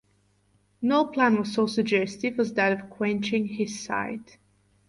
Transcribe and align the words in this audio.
No 0.81 1.05
plan 1.05 1.37
was 1.37 1.53
so 1.53 1.67
suggestive 1.67 2.39
as 2.39 2.55
that 2.55 2.71
of 2.71 2.89
quenching 2.89 3.45
his 3.45 3.79
sight. 3.79 4.39